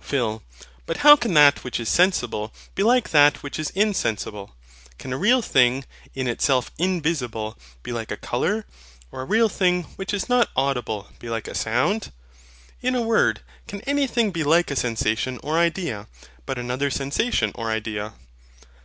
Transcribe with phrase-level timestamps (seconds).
[0.00, 0.42] PHIL.
[0.86, 4.56] But how can that which is sensible be like that which is insensible?
[4.98, 5.84] Can a real thing,
[6.16, 8.64] in itself INVISIBLE, be like a COLOUR;
[9.12, 12.10] or a real thing, which is not AUDIBLE, be like a SOUND?
[12.82, 16.08] In a word, can anything be like a sensation or idea,
[16.44, 18.14] but another sensation or idea?